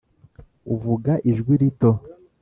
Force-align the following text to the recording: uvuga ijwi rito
uvuga 0.73 1.11
ijwi 1.31 1.53
rito 1.61 1.89